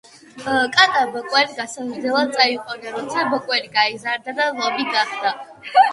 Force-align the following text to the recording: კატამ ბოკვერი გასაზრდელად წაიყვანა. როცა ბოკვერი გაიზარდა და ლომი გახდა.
კატამ 0.77 1.11
ბოკვერი 1.17 1.57
გასაზრდელად 1.59 2.33
წაიყვანა. 2.37 2.95
როცა 2.97 3.27
ბოკვერი 3.35 3.69
გაიზარდა 3.77 4.35
და 4.41 4.49
ლომი 4.57 4.89
გახდა. 4.97 5.37